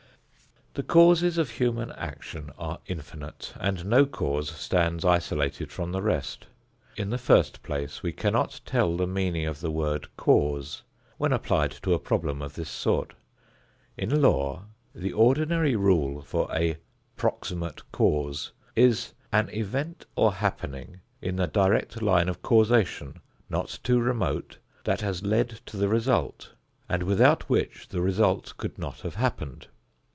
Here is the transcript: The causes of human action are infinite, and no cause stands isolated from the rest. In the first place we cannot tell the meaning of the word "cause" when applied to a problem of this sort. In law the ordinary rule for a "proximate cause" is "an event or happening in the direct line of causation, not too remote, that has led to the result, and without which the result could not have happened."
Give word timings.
The 0.73 0.83
causes 0.83 1.37
of 1.37 1.49
human 1.49 1.91
action 1.91 2.51
are 2.57 2.79
infinite, 2.87 3.53
and 3.59 3.85
no 3.85 4.05
cause 4.05 4.49
stands 4.51 5.03
isolated 5.03 5.69
from 5.69 5.91
the 5.91 6.01
rest. 6.01 6.47
In 6.95 7.09
the 7.09 7.17
first 7.17 7.61
place 7.61 8.01
we 8.01 8.13
cannot 8.13 8.61
tell 8.65 8.95
the 8.95 9.05
meaning 9.05 9.45
of 9.45 9.59
the 9.59 9.69
word 9.69 10.07
"cause" 10.15 10.83
when 11.17 11.33
applied 11.33 11.71
to 11.83 11.93
a 11.93 11.99
problem 11.99 12.41
of 12.41 12.53
this 12.55 12.69
sort. 12.69 13.15
In 13.97 14.21
law 14.21 14.63
the 14.95 15.11
ordinary 15.11 15.75
rule 15.75 16.21
for 16.21 16.47
a 16.55 16.77
"proximate 17.17 17.91
cause" 17.91 18.53
is 18.73 19.11
"an 19.33 19.49
event 19.49 20.05
or 20.15 20.35
happening 20.35 21.01
in 21.21 21.35
the 21.35 21.47
direct 21.47 22.01
line 22.01 22.29
of 22.29 22.41
causation, 22.41 23.19
not 23.49 23.77
too 23.83 23.99
remote, 23.99 24.57
that 24.85 25.01
has 25.01 25.21
led 25.21 25.49
to 25.65 25.75
the 25.75 25.89
result, 25.89 26.53
and 26.87 27.03
without 27.03 27.49
which 27.49 27.89
the 27.89 27.99
result 27.99 28.53
could 28.55 28.77
not 28.79 29.01
have 29.01 29.15
happened." 29.15 29.67